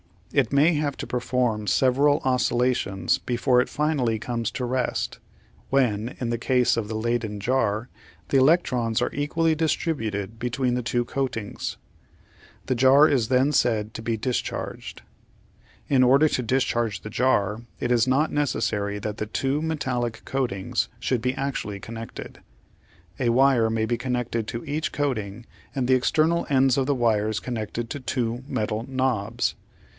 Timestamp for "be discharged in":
14.01-16.01